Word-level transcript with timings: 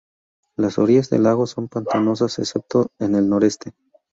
Las 0.57 0.79
orillas 0.79 1.11
del 1.11 1.21
lago 1.21 1.45
son 1.45 1.67
pantanosas 1.67 2.39
excepto 2.39 2.87
en 2.99 3.13
el 3.13 3.29
noroeste. 3.29 3.73